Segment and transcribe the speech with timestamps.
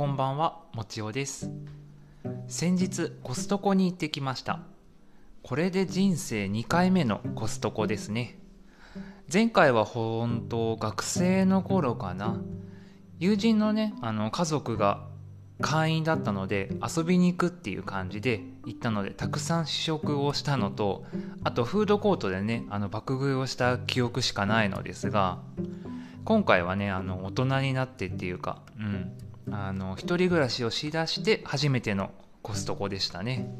[0.00, 1.50] こんばんはもちおです。
[2.48, 4.60] 先日コストコに行ってきました。
[5.42, 8.38] これで人生2回目のコストコですね。
[9.30, 12.40] 前回は本当学生の頃かな。
[13.18, 15.04] 友人のねあの家族が
[15.60, 21.04] 会員だったので遊びに行くっていう感じで行ったのでたくさん試食をしたのと
[21.44, 25.40] あとフードコートでねあの爆食いをした記憶しかないのですが
[26.24, 29.19] 今回はねあの大人になってっていうかうん。
[29.62, 33.54] あの一人暮らしをしだして初めてのコストコでしたね。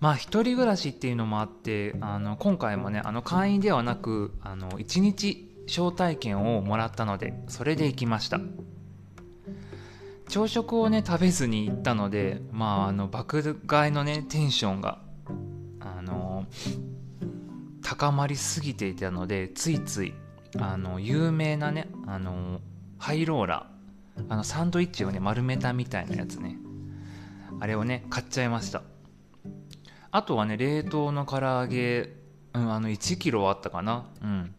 [0.00, 8.40] まあ一人暮らしっていうのもあってあの今回もねあの会員ではなくあの1日招待券をもらったのでそれで行きました。
[10.28, 14.98] 朝食をね食べずに行ったのでまああの爆買いのねテンションが
[15.80, 16.46] あの
[17.82, 20.14] 高まりすぎていたのでついつい
[20.58, 22.60] あの有名なねあの
[22.98, 23.75] ハイローラー
[24.28, 26.58] あのサンドイッチをね丸めたみたいなやつね。
[27.60, 28.82] あれをね買っちゃいました。
[30.10, 32.14] あとはね冷凍の唐揚げ、
[32.54, 34.06] うん、あの1キロあったかな。
[34.22, 34.54] うん。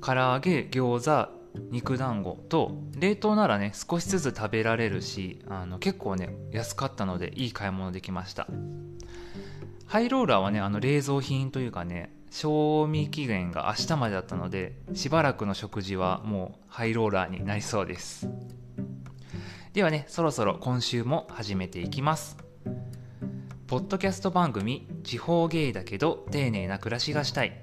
[0.00, 8.46] 唐揚げ餃子肉団子と冷凍ならね少しずつ食べられるしあの結構ね安かったのでいい買い物できました。
[9.86, 18.28] ハイローラーはねあの冷蔵品というかね賞味期限が明日までだったのでしばらくの食事はもうハイローラーになりそうです。
[19.72, 22.36] ではねそろそろ今週も始めていきます。
[23.66, 27.60] ポッドキャスト番組「地方芸だけど丁寧な暮らしがしたい」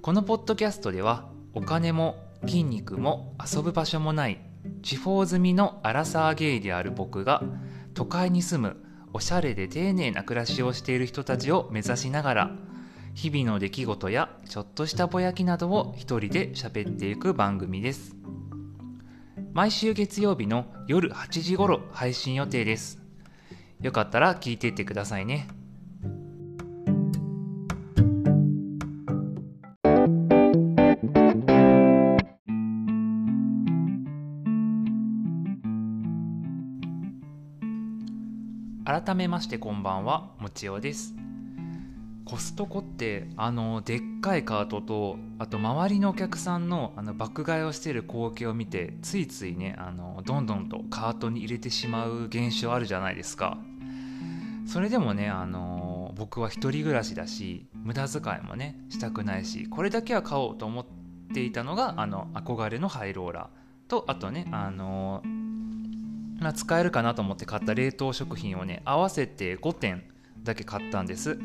[0.00, 4.40] このポッドキャストではお金も筋肉も遊ぶ場所もない
[4.82, 7.42] 地方済みのアラサーゲイである僕が
[7.92, 8.76] 都会に住む
[9.12, 12.56] おしゃれで丁寧な暮らしをしている人たちを目指しながら
[13.16, 18.14] 日々の出来事やちょっとしたぼやきなどを一人で喋っていく番組です。
[19.54, 23.00] 毎週月曜日の夜8時頃配信予定です。
[23.80, 25.48] よかったら聞いていってくださいね。
[38.84, 41.25] 改めましてこんばんはもちおです。
[42.26, 53.58] コストコってあのでっかいカートとあと周りのお客さんのあの爆買いをしている光景を見てついついねあのどんどんとカートに入れてしまう現象あるじゃないですか。
[54.66, 60.86] それでもねあの僕は一人暮らしだし無駄遣いもねしたくないしこれだけは買おうと思っ
[61.32, 63.88] ていたのがあの憧れのハイローラー。
[63.88, 65.22] とあとねあの
[66.40, 70.02] まあ、使えるかなと思って買った冷凍食品をね合わせて5点
[70.42, 71.38] だけ買ったんです。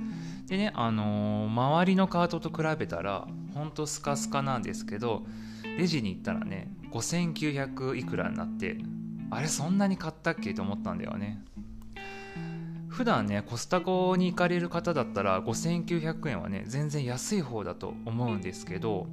[0.52, 5.24] でね、あのー、周りのカートと比べたらほんとスカスカなんですけど
[5.78, 8.76] レジに行ったらね5900いくらになって
[9.30, 11.42] あれそんなに買ったっけと思ったんだよね。
[12.90, 19.08] 普段ねコスタコに行かれる方だったら5900円はね全然安い方だと思うんですけど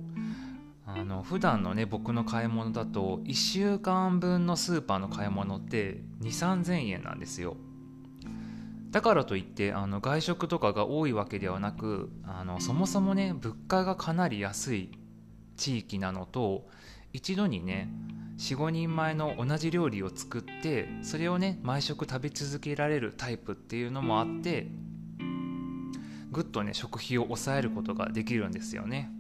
[0.87, 7.57] あの普段のね僕の買い物だと1週間分のスーパーの買い物って2 3 0 0 0円なんですよ。
[8.91, 14.91] だからといってあの外食とかが多いわけではなくあのそもそもね物価がかなり安い
[15.57, 16.69] 地域なのと
[17.13, 17.91] 一度にね
[18.39, 24.69] 45人前の同じ料理を作ってそれをね毎食食べ続けられるタイプっていうのもあって
[26.31, 29.11] ぐっとね食費を抑えることができるんですよね。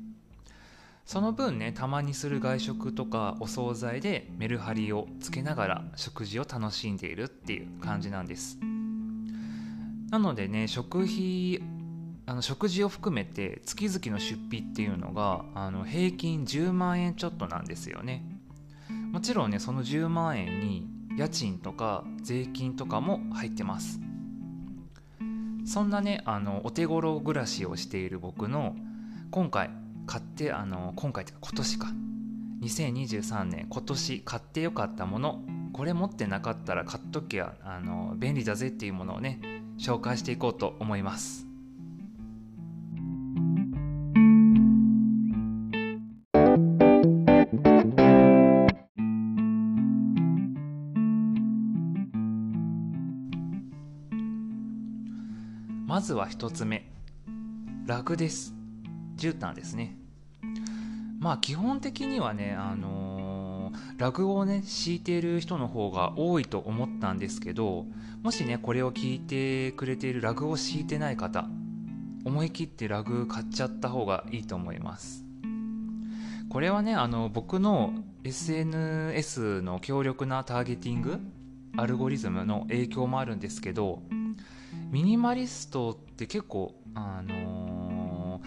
[1.04, 8.58] その分ねたまにする外食とかお惣菜でメルハリをつけながら食事を楽しんでいるっていう感じなんです。
[10.10, 11.60] なのでね食費
[12.26, 18.24] あの食事を含めて月々の出費っていうのがあの平均10万円ちょっとなんですよね。
[19.12, 24.00] もちろんねその10万円に家賃とか税金とかも入ってます。
[25.64, 28.76] そんなねあのお手頃暮らしをしている僕の
[29.30, 29.70] 今回
[30.06, 31.88] 買ってあの今回って今年か。
[32.60, 39.40] 2023年今年買ってよかったものこれ持ってなかったら買っときゃあの便利だぜっていうものをね
[39.78, 41.46] 紹介していこうと思います。
[55.86, 56.86] まずは1つ目。
[57.86, 58.54] ラグです。
[59.16, 59.96] 絨毯ですね。
[61.18, 67.86] まあ基本的にはねあのー、ラグをね敷いている人の方が多いと思ったんですけど
[68.22, 71.46] もしねこれを聞いてくれているラグを敷いてない方
[72.24, 75.24] 思い切ってラグ買っちゃった方がいいと思います。
[76.50, 77.92] これはねあの僕の
[78.24, 81.18] SNS の強力なターゲティング
[81.76, 84.02] アルゴリズムの影響もあるんですけど
[84.90, 88.40] ミニマリストって結構あの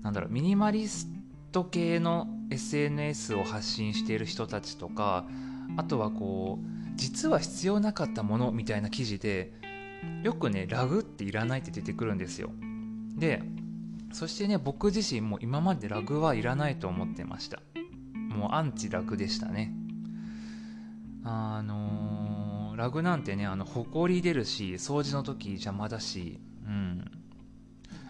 [0.00, 1.08] ー、なんだろうミニマリス
[1.52, 5.26] ト系の SNS を発信している人たちとか
[5.76, 6.66] あとはこう
[6.96, 9.52] 実は必要なかったものみたいな記事で
[10.22, 12.50] よくねラグっていらないって出てくるんですよ。
[13.16, 13.42] で
[14.12, 17.62] そしてね僕自身も今までラグはいらないと思ってました。
[18.14, 19.72] もうアンチラグでしたね。
[21.22, 27.10] あのー、ラグなんてねあの埃出るし掃除の時邪魔だしうん。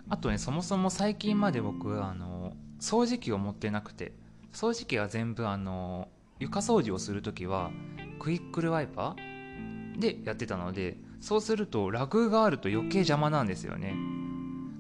[0.09, 4.15] あとねそもそも最近まで僕あの掃除機を持ってなくて。
[4.53, 6.09] 掃除機は全部あの
[6.39, 7.71] 床掃除をする時は
[8.19, 13.95] クイックルワイパーでやってたのでそうするとラグがあると余計邪魔なんですよね。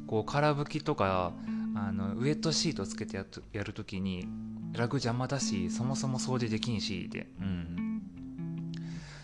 [0.06, 1.32] こう空拭きとか
[1.76, 4.26] あのウエットシートつけてやるときに
[4.72, 8.02] ラグ邪魔だしそもそも掃除できんしでうん。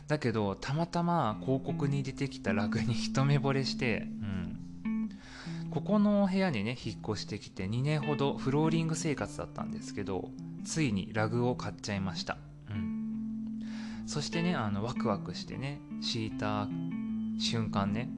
[0.06, 4.06] だけどたまたま広告に出てきたラグに一目惚れして、
[5.76, 10.31] ここの部屋にね引っ越してきて2年ほどフローリング生活だったんですけど
[10.64, 12.38] ついにラグを買っちゃいました、
[12.70, 13.61] うん、
[14.06, 16.67] そしてねあのワクワクしてね敷いた
[17.38, 18.08] 瞬間ね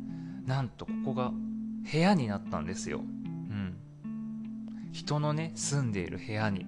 [0.46, 1.32] なんとここが
[1.90, 3.00] 部屋になったんですよ。
[3.00, 3.76] うん。
[4.92, 6.66] 人のね、住んでいる部屋に。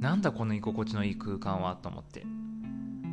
[0.00, 2.24] なんだこの居心地のいい空間はと思って。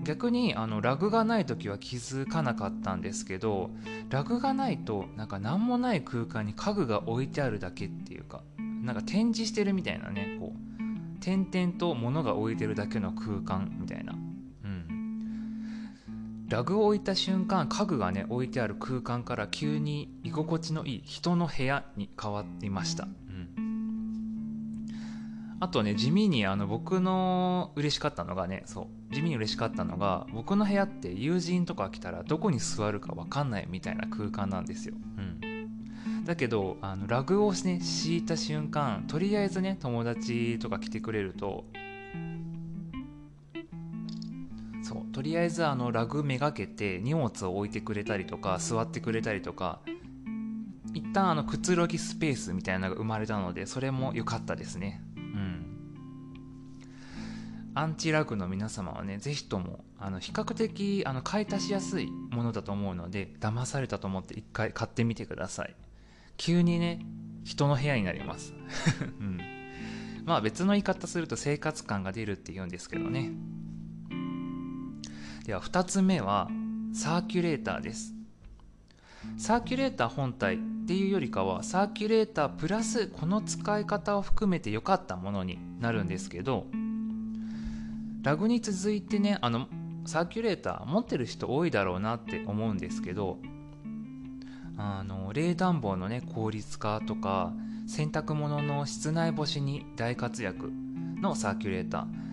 [0.03, 3.69] 逆にあのラグがない時は気づかなかったんですけど
[4.09, 10.73] ラグがないとなんか何もない空間に家具が置いてあるだけっていうかなんか展示してるみたいなねこう
[11.23, 14.13] 点々と物が置いてるだけの空間みたいな。
[14.13, 16.47] うん。
[16.49, 23.07] ラグを置いた瞬間家具がね置いてある空間から急に居心地のいい人の部屋に変わっていました、
[25.59, 41.65] あとね地味にあの僕の嬉しかったのがねそう地味に嬉しかったのが僕の部屋って友人とか来たらどこに座るか分かんないみたいな空間なんですよ、うん、だけどあのラグをね敷いた瞬間とりあえずね友達とか来てくれると
[44.83, 49.79] そうとりあえずあのラグめがけて荷物を置いてくれたりとか座ってくれたりとか
[50.93, 55.01] 一旦あのくつろぎスペースみたいなのが生まれたのでそれも良かったですね。
[57.75, 65.75] アンチラグの皆様はね是非ともあの比較的あの買い足しやすいものだと思うので騙されたと思って一回買ってみてください。
[66.37, 66.99] 急にね
[67.43, 68.53] 人の部屋になります、
[69.19, 69.39] うん、
[70.25, 73.31] まあ別の言い方すると生活感が出るって言うんですけどね。
[75.45, 76.49] では2つ目は
[76.93, 78.13] サーキュレーターです。
[79.37, 86.67] サーキュレーター本体っていうよりかはサーキュレータープラスこの使い方を含めて良かったものになるんですけど
[88.23, 89.67] ラグに続いてねあの
[90.05, 93.37] サーキュレーター持ってる人多いだろうなって思うんですけど
[94.77, 97.53] あの冷暖房のね効率化とか
[97.87, 100.71] 洗濯物の室内干しに大活躍
[101.21, 102.23] のサーキュレーター。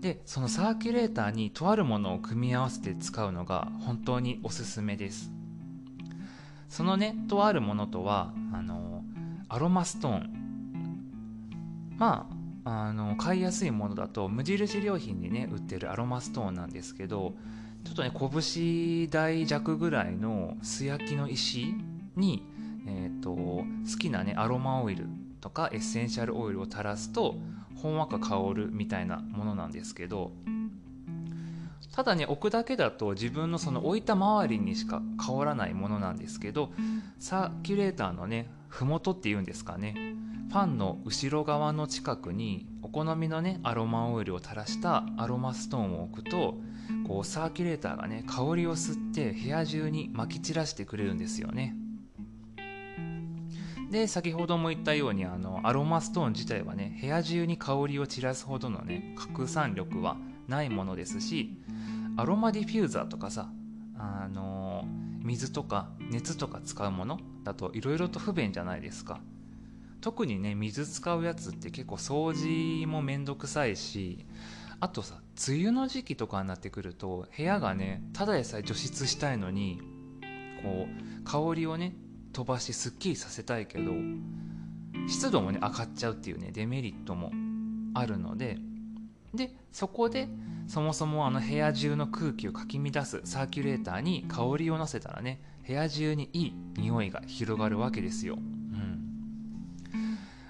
[0.00, 5.32] でそのサーキュレーターにとあるものを組み合わせて使うのが本当におすすめです。
[6.68, 9.02] そのねとあるものとはあの
[9.48, 10.30] アロマストーン。
[11.96, 12.37] まあ
[12.68, 17.32] あの買いやすいものだと無印良品でね売ってるアロマストーンなんですけど
[17.84, 21.74] ちょっとね拳大弱ぐらいの素焼きの石
[22.16, 22.42] に、
[22.86, 23.64] えーと、と好
[23.98, 25.06] きなねアロマオイル
[25.40, 27.36] とかエッセンシャルオイルを垂らすと
[27.76, 30.32] ほんわか香るみたいなものなんですけど
[31.92, 36.70] ただね置くだけだと自分のその置いた周りにしか香らないものなんですけど
[37.18, 39.94] サーキュレーターのね麓っていうんですかね
[40.48, 46.54] ファンの後ろ側の近くにお好みのねアロマオイルを垂らしたアロマストーンを置くと
[47.06, 51.76] こうサーキュレーターがね香りを吸って部屋中に撒き散らしてくれるんですよね。
[53.90, 61.58] で先ほども言ったようにあのアロマストーン自体はね部屋中に香りを散らすほどのね拡散力はないものですし
[62.16, 63.50] アロマディフューザーとかさ
[63.98, 64.84] あの
[65.22, 69.20] 水とか熱とか使うものだといろいろと不便じゃないですか
[70.00, 74.26] 特にね水使うやつって結構掃除もめんどくさいし
[74.80, 79.80] あとさ梅雨の時期とかになってくると部屋がねただでさえ除湿したいのに
[80.62, 81.94] こう香りをね
[82.32, 83.92] 飛ばしすっきりさせたいけど
[85.08, 87.32] 湿度もね上がっちゃうっていうねデメリットも
[87.94, 88.58] あるので
[89.34, 90.28] でそこで
[90.68, 98.38] そもそもあの部屋中の空気をかき乱すサーキュレーターに香りをのせたらね部屋中にいい匂いが広がるわけですよ。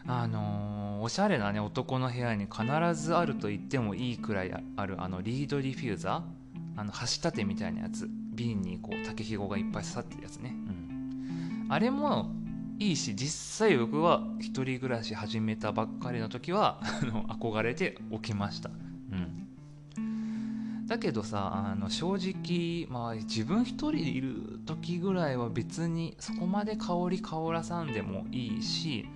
[0.09, 6.39] あののおしゃれなね男の部屋に必ずあると言ってもいいくらいあるあのリードディフューザー。
[6.77, 8.09] あの箸立てみたいなやつ。
[8.39, 12.31] 瓶にこう竹ひごがいっぱい刺さってるやつね、うん、あれも
[12.79, 16.81] いいし実際僕は一人暮らし始めたばっかりの時は
[17.41, 18.71] 憧れておきました。
[19.99, 20.87] うん。
[20.87, 29.09] だけどさあの正直、まあ、自分一人でいる時ぐらいは別にそこまで香り香らさんでもいいし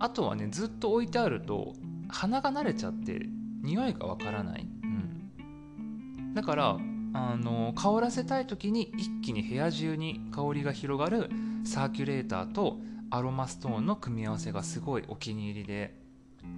[0.00, 1.74] あとはねずっと置いてあると
[2.08, 3.20] 鼻が慣れちゃって
[3.62, 6.78] 匂いがわからない、うん、だから
[7.12, 11.28] あの香らせたい時に一気に部屋中に香りが広がる
[11.64, 12.78] サーキュレーターと
[13.10, 15.94] アロマストーンの組み合わせがすごいお気に入りで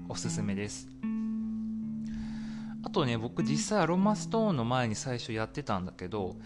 [0.08, 0.88] おすすめです。
[2.84, 6.36] あとね僕実際アロマストーンの前に最初やってたんだけど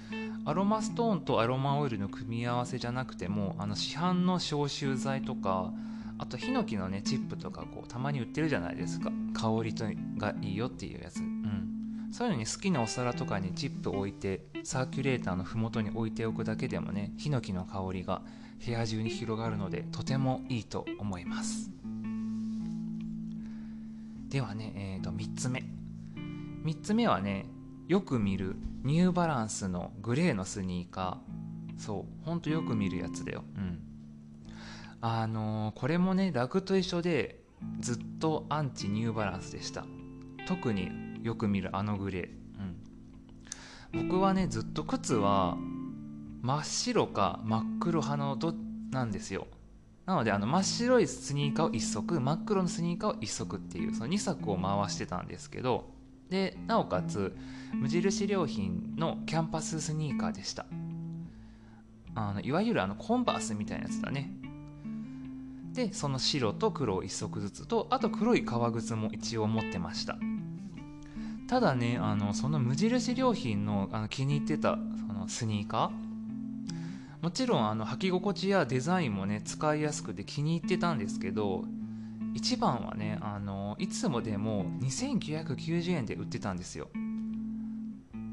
[0.45, 5.73] アロマストーンとアロマオイルの組み合わせじゃなくてもあの市販の消臭剤とか
[6.19, 9.11] あとヒノキのねチップとかこうたまに売ってるじゃないですか。
[9.35, 9.85] 香りと
[10.17, 11.19] がいいよっていうやつ。
[11.19, 12.09] うん。
[12.13, 18.23] そういうのに好きなお皿とかにチップ置いてサーキュレーターの麓に置いておくだけでもねヒノキの香りが
[18.65, 21.71] 部屋中に広がるのでとてもいいと思います。
[24.29, 25.65] ではね、えー、と3つ目。
[26.65, 27.47] 3つ目はね
[27.89, 31.81] よく見るニューバランスのグレーのスニーカー。
[31.81, 33.45] そうほんとよく見るやつだよ。
[33.57, 33.86] うん。
[35.01, 37.41] あのー、これもねラグと一緒で
[37.81, 39.85] ずっとアンチニューバランスでした。
[40.47, 40.91] 特に
[41.23, 42.29] よく見るあのグレー、
[43.99, 45.57] うん、僕はねずっと靴は
[46.43, 48.55] 真っ白か真っ黒派のど
[48.91, 49.49] なんですよ。
[50.07, 55.91] なのであの真っ白いスニーカーを1足真っ黒のスニーカーを1足っていうその2足を回してたんですけど
[56.31, 57.37] でなおかつ
[57.75, 60.67] 無印良品のキャンパススニーカーでした。
[62.15, 64.31] あのいわゆるあのコンバースみたいなやつだね。
[65.77, 70.19] でその白と黒を1足ずつとあと黒い革靴も一応持ってました。
[71.47, 77.23] ただねあのその無印良品のあの気に入ってたそのスニーカー。
[77.23, 81.65] もちろんあの履き心地やデザインもね使いやすくて気に入ってたんですけど
[82.35, 86.89] 一番はねあのいつもでも2990円で売ってたんですよ。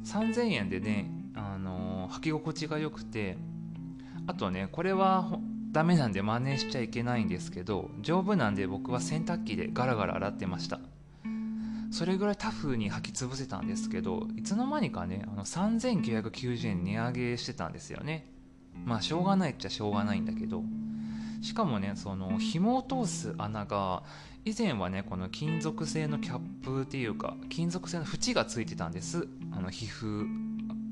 [0.05, 3.37] 3000円でねあの履き心地が良くて
[4.27, 5.37] あとねこれは
[5.73, 10.79] ダメなんで真似しちゃいけないんですけど丈夫なんで僕は洗濯機でガラガラ洗ってました。
[11.91, 18.31] それぐらいタフに履き潰せたんですけどいつの間にかねあの3990円値上げしてたんですよね。
[18.85, 20.63] まあしょうがないっちゃしょうがないんだけど。
[21.41, 24.03] しかもねその紐を通す穴が
[24.45, 29.27] 以前はねこの金属製のキャップっていうか金属製の縁がついてたんです。
[29.51, 30.25] あの皮膚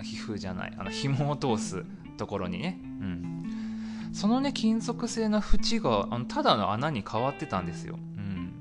[0.03, 1.85] 皮膚じゃないあの紐を通す
[2.17, 2.79] ところにね。
[2.83, 3.40] うん。
[4.13, 7.97] そのね金属製の縁があのただの穴に変わってたんですよ。
[7.97, 8.53] うん。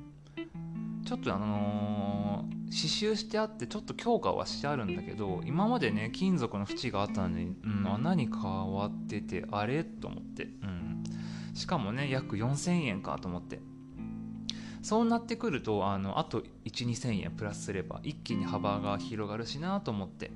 [1.05, 9.85] ちょっとあのー、刺繍してあってちょっと強化はしてあるんだけど今までね金属の縁があったのに、うん、穴に変わっててあれ？
[9.85, 10.45] と思って。
[10.45, 11.03] うん。
[11.55, 13.61] しかもね約4000円かと思って。
[14.83, 20.31] そうなってくるとあのあと12000円プラスすれば一気に幅が広がるしなと思って、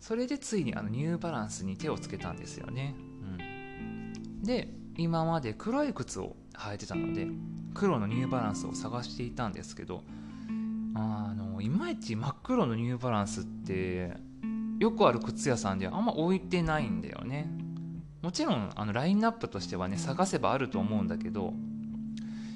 [0.00, 2.94] それでついにあのニューバランスに手をつけたんですよね、
[3.38, 7.28] うん、で今まで黒い靴を履いてたので
[7.74, 10.02] 黒のニューバランスを探していたんですけど
[10.94, 14.16] あのいまいち真っ黒のニューバランスって
[14.80, 17.50] よくある靴屋さんではあんま置いてないんだよね。
[18.22, 21.54] もちろんあのラインナップとしてはね探せばあると思うんだけど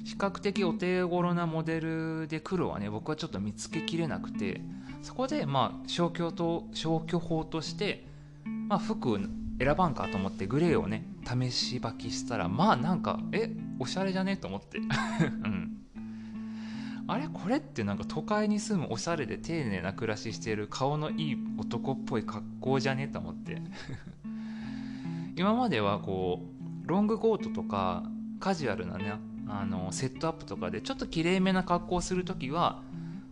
[0.03, 4.61] 比較的お手頃なモデルで黒はね僕はちょっと見つけきれなくて
[5.03, 8.05] そこでまあ消去と消去法として、
[8.67, 9.19] まあ、服
[9.59, 14.79] 選ばんかと思ってグレーをね試し履きしたらまあなんかえおしゃれじゃねと思って。
[14.79, 15.77] うん。
[17.05, 17.27] あれ？
[17.27, 23.61] これってなんか都会に住むおしゃれで丁寧な暮らししてる顔のいい男っぽい格好じゃねと思って。
[25.35, 26.45] 今まではこ
[26.85, 28.03] うロングコートとか
[28.39, 29.13] カジュアルなね
[29.47, 32.81] あのセットアップとかでちょっときれいめな格好をする時は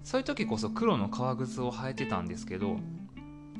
[0.03, 2.77] そういう時こそ黒の革靴を履いてたんですけど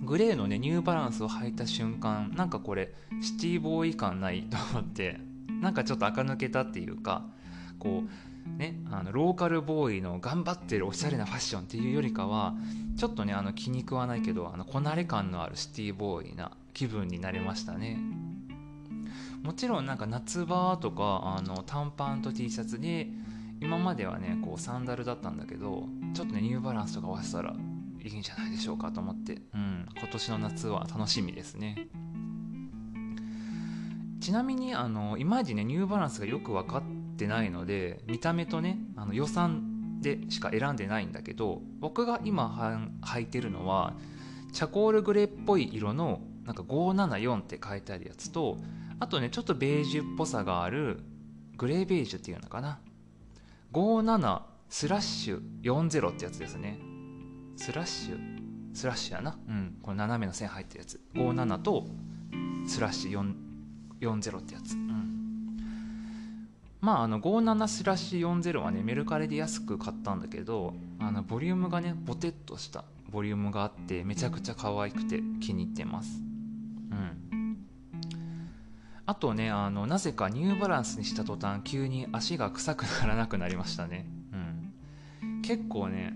[0.04, 5.20] グレーのねニューバランスを履いた瞬間なんかこれシティボーイ感ないと思って
[5.62, 7.24] なんかちょっと垢抜けたっていうか
[7.78, 12.56] こうねあのローカルボーイの頑張ってるおしゃれなファッションっていうよりかは
[12.98, 18.00] ちょっとねあの気に食わないけどあのこなれ感のあるシティボーイな気分になれましたね。
[19.44, 23.12] もちろんなんか夏場とかあの短パンと T シャツに
[23.62, 27.56] 今まではねこうサンダルだったんだけどちょっとねニューバランスとか合わせたら
[28.04, 31.88] いいんじゃないでしょうかと思って、うん、今年の夏は楽しみですね。
[34.20, 36.84] ちなみにあのいまいちねニューバランスがよく分かっ
[37.18, 43.94] てないので見た目とねあの予算でしか選んでないんだけど僕が今履いてるのは
[44.54, 48.58] チャコールグレーっぽい色のなんか574って書いてあるやつと
[49.00, 51.00] あとねちょっとベージュっぽさがある
[51.58, 52.80] グレーベージュっていうのかな
[53.74, 56.78] 57スラッシュ40ってやつですね。
[57.56, 58.20] スラッシュ。
[58.74, 59.38] スラッシュやな。
[59.48, 59.78] うん。
[59.82, 61.00] この斜めの線入ってるやつ。
[61.14, 61.86] 57と
[62.68, 63.34] スラッシュ
[64.02, 64.74] 40ってやつ。
[64.74, 65.58] うん。
[66.82, 76.31] まああの57スラッシュ40はねメルカリで安く買ったんだけどあのボリュームがねボテッとしたボリュームがあってめちゃくちゃ可愛くて気に入ってます。
[79.06, 84.06] あとねあのなぜかニューバランスにした途端急に足が臭くならなくなりましたね。
[85.22, 85.42] うん。
[85.42, 86.14] 結構ね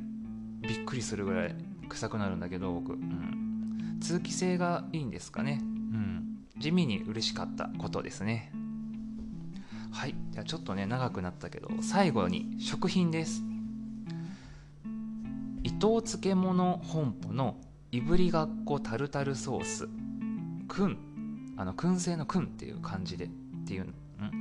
[0.62, 1.56] びっくりするぐらい
[1.90, 5.60] 臭くなるんだけど僕、うん、通気性がいいんですかね。
[5.62, 6.40] うん。
[6.58, 8.52] 地味に嬉しかったことですね。
[9.92, 10.16] はい。
[10.32, 13.44] じゃあちょっとね長くなったけど最後に食品です。
[15.64, 17.58] 伊藤漬物本舗の
[17.92, 19.90] いぶりがっこタルタルソース。
[20.68, 21.15] くん。
[21.58, 23.30] あの燻製のくんっていう感じでっ
[23.68, 23.88] ていう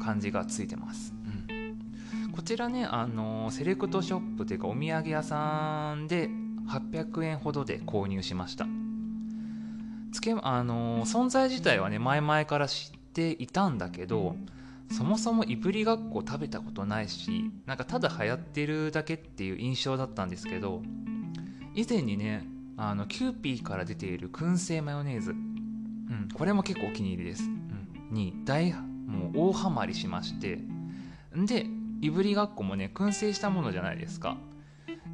[0.02, 1.12] 感じがついてます、
[1.48, 6.28] うん、こちらねあのセレクトショップというかお土産屋さんで
[6.68, 8.66] 800円ほどで購入しました。
[10.14, 14.36] つけあの存在自体はね前々から知っていたんだけど
[14.90, 20.82] そもそもいぶりがっこ食べたことないしなんかただ流行ってるだけっていう印象だったんですけど
[21.74, 25.34] 以前にねあのキューピーから出ている燻製マヨネーズ、
[26.08, 30.58] うん、これも結構お気に入りです、うん、に大もう大ハマりしまして。
[31.34, 31.66] で
[32.00, 34.36] いぶりがっこもね燻製したものじゃないですか。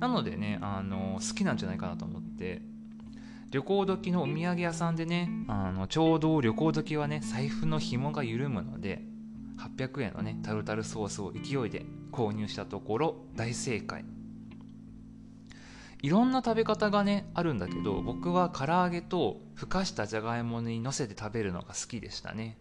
[0.01, 2.63] なのでねあの好きなんじゃないかなと思って。
[3.51, 9.03] 旅行時のお土産屋さんでねあのちょうど旅行時はね財布の紐が緩むので
[9.59, 14.05] 800円のねタルタルソースを勢いで購入したところ大正解。
[16.03, 22.57] いろんな食べ方がねあるんだけど僕は唐揚げとふかしたじゃがいもにのせて食べるのが好きでしたね。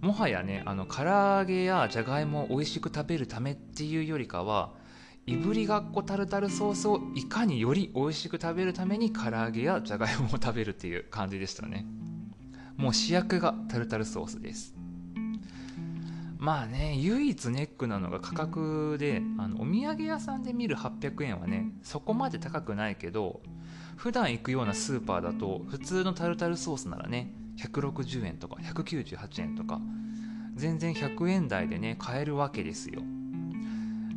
[0.00, 4.72] もはやねあの唐揚げやじゃがいもを美味しく食べるためっていうよりかは
[5.26, 11.86] いぶりがっこタルタルソースをいかにより美味しく食べるために唐揚げやじゃがいもを食べるっていう感じでしたね。
[12.76, 14.77] もう主役がタルタルソースです。
[16.38, 23.40] まあね唯一ネックなのが価格であのお土産屋さんで見る800円はねそこまで高くないけど
[23.96, 29.80] 普段行くようなスーパーだと普通のタルタルソースならね160円とか198円とか
[30.54, 33.02] 全然100円台でね買えるわけですよ。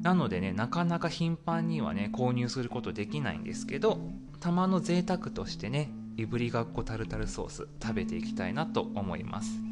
[0.01, 3.99] なのでねなかなか頻繁にはね購入することできないんですけど
[4.39, 9.70] たまの贅沢としてねいぶりがっこタルタルソース食べていきたいなと思います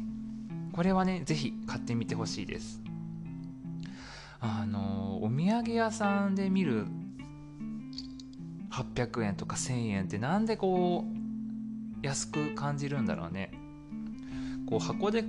[0.80, 2.80] これはね是非買ってみてほしいです。
[4.40, 6.86] あのお土産屋さんで見る
[8.70, 13.50] 800円とか1000円ってなんでこう安く感じるんだろうね。
[14.70, 15.26] こう箱で売っ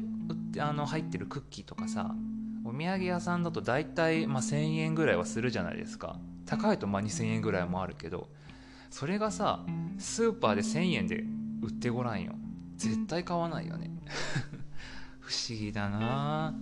[0.53, 2.15] てあの入ってるクッキーとかさ
[2.63, 6.15] お土産屋さんだと大体、まあ、1000円ぐらいはするじゃないですか。
[6.45, 8.29] 高いとまあ2000円ぐらいもあるけど
[8.89, 9.65] それがさ
[9.97, 11.25] スーパーで1000円で
[11.61, 12.35] 売ってごらんよ。
[12.77, 13.91] 絶対買わないよね。
[15.31, 16.53] 不思議だな。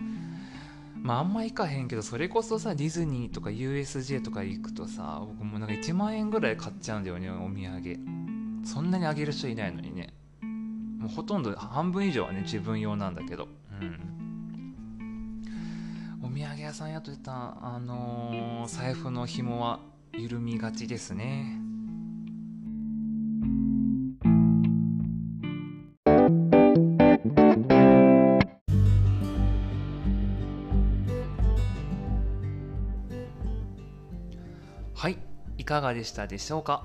[1.01, 7.99] まああんま行かへんけどそれこそさディズニーとか USJ とか行くとさ僕もなんか1万円ぐらい買っちゃうんだよねお土産。
[8.63, 10.13] そんなにあげる人いないのにね。
[10.99, 13.47] もうほとんど半分以上はね自分用なんだけど。
[13.81, 13.99] うん。
[16.21, 19.79] お土産屋さんやとったあのー、財布の紐は
[20.13, 21.58] 緩みがちですね。
[35.59, 36.83] いかがでしたでしょうか？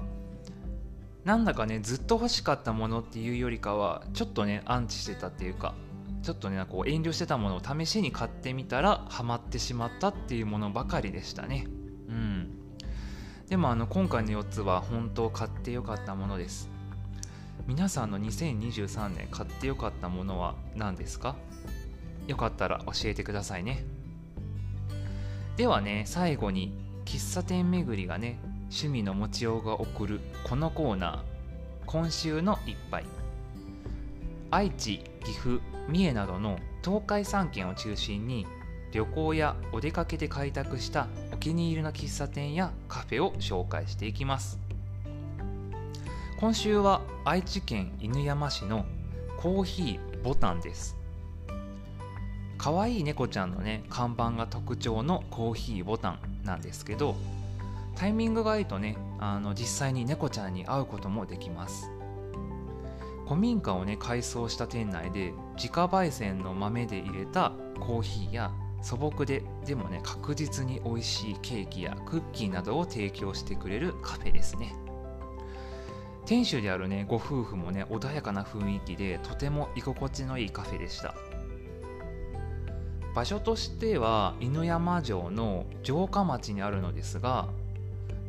[1.25, 5.75] なんだかねずっと欲しかったものっていうよりかはちょっとねアンチしてたっていうか
[6.23, 11.67] ちょっとねこう遠慮してたものを試しに買ってみたらハマってしまったっていうものばかりでしたね。
[12.09, 12.51] うん。
[13.49, 16.69] でもあの今回の4つは本当買ってよかったものです。
[17.67, 21.37] 皆さんの2023年買ってよかったものは何ですか？
[22.27, 23.85] よかったら教えてくださいね。
[25.57, 28.41] ではね最後に喫茶店巡りがね
[28.75, 33.05] 趣味の持ちようが送るこのコーナー今週の一杯。
[34.51, 38.49] 愛知岐阜三重などの東海3県を中心に
[38.91, 44.59] 旅行やお出かけで開拓したお気に入りの喫茶店やカフェを紹介していきます。
[46.41, 48.87] 今週は愛知県犬山市の
[49.37, 50.97] コーヒーボタンです。
[52.59, 57.15] 可愛い猫ちゃんのね看板が特徴のコーヒーボタンなんですけど
[57.95, 61.91] タイミングがいいとねあの実際に猫ちゃんに会うこともできます。
[63.27, 68.53] 古民家をね改装した店内で自家焙煎の豆で入れたコーヒーや
[68.83, 74.75] 素朴ででもね確実に美味しいケーキやクッキーなどを提供してくれるカフェですね。
[76.27, 81.15] 店主であるねご夫婦もね穏やかな雰囲気でとても居心地のいいカフェでした。
[83.15, 87.49] 場所としては犬山城の城下町にあるのですが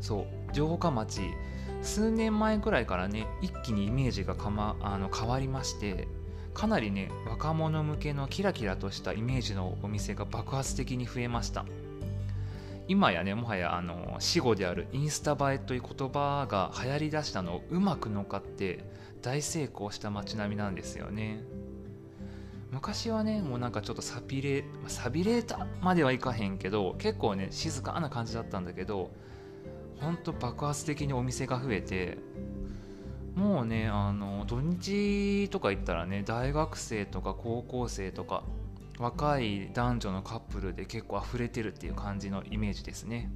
[0.01, 1.21] そう城下町
[1.81, 6.07] 数年前くらいからね一気にイメージがか、ま、あの変わりまして
[6.53, 11.65] かなりね若者向けのキラキラとしたイメージのお店が爆発的に増えました。
[12.87, 18.83] 今やねもはやあの死語であるインスタ映えという言葉が流行りだしたのをうまく乗っかって
[19.23, 21.43] 大成功した街並みなんですよね。
[22.71, 29.11] 昔はねもうなんかちょっとサビレサビレーターまではいかへんけど結構ね静かな感じだったんだけど
[29.99, 32.17] ほんと爆発的にお店が増えて
[33.35, 38.43] もうねあの土日とか行ったらね大学生とか高校生とか
[38.97, 43.29] 若い男女のカップルで結構溢れてるっていう感じのイメージですね。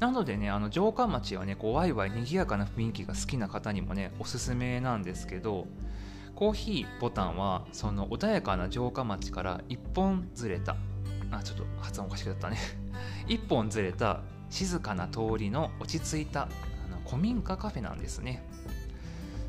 [0.00, 5.66] なのでねあの城下町はねこうワイワイ賑やかな雰囲気が好きな方にもねおすすめなんですけど
[6.36, 10.76] コーヒーボタンはその穏やかな城下町から一本ずれた。
[11.30, 12.56] あちょっと発音おかしくなったね。
[13.28, 16.46] 一本ずれた静かな通りの落ち着いたあ
[16.90, 18.42] の古民家カフェなんですね。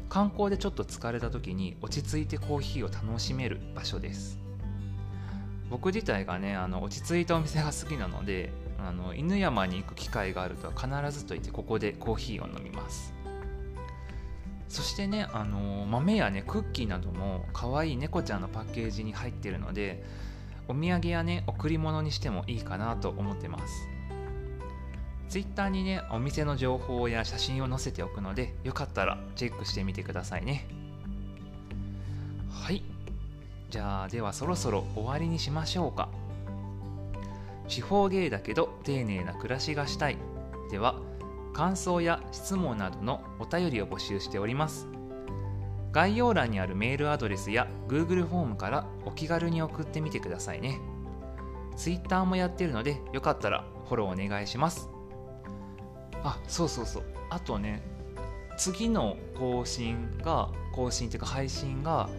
[0.09, 4.39] 観光でちょっと疲れた時に落ち着いてコーヒーを楽しめる場所です。
[5.69, 13.13] 僕自体がねあの落ち着いたお店が好きなのであの犬山に行く機会があると必ずといってここでコーヒーを飲みます。
[14.67, 20.03] そしてね、あの豆やねクッキーなども可愛い猫ちゃんのパッケージに入ってるので
[20.67, 23.87] お土産やね贈り物にしてもいいかなと思ってます。
[25.29, 30.67] Twitter にねお店の情報や写真を載せておくのでよかったらチェックしてみてくださいね。
[32.49, 32.83] はい。
[33.69, 36.09] じゃあではそろそろ終わりにしましょうか。
[37.67, 40.17] 地方芸だけど丁寧な暮らしがしたい。
[40.71, 40.95] では
[41.53, 44.87] 感想や質問などのお便りを募集しております。
[45.91, 50.79] 概要欄にあるメールアドレスや Google フォームからお気軽に送ってみてくださいね。
[51.77, 54.89] Twitter もやってるのでよかったらフォローお願いします。
[56.23, 57.03] あそうそうそう。
[57.29, 57.81] あとね
[58.57, 62.09] 次の更新が更新っていうか配信が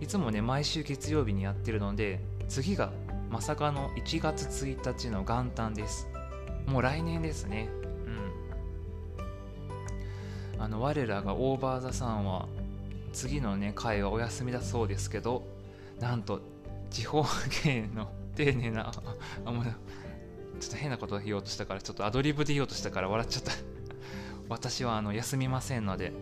[0.00, 2.90] いつもね毎週月曜日にやってるので次が
[3.30, 6.08] まさかの1月1日の元旦です。
[6.66, 7.68] もう来年ですね。
[10.56, 10.62] うん。
[10.62, 12.48] あの我らがオーバーザさんは
[13.12, 15.42] 次のね回はお休みだそうですけど
[16.00, 16.40] なんと
[16.90, 17.24] 地方
[17.64, 18.92] 芸の丁寧な
[19.44, 19.64] あもう
[20.58, 23.52] ちょっと変なことを言おうとしたからちょっとアドリブで言おうとしたから笑っちゃった。
[24.48, 26.12] 私はあの休みませんので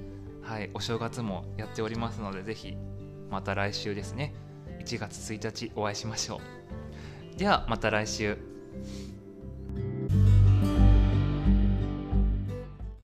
[0.43, 2.77] はいお正月もやっておりますのでぜひ
[3.31, 4.35] また来週ですね。
[4.81, 6.41] 1月1日お会いしましょ
[7.35, 7.39] う。
[7.39, 8.39] ではまた来週。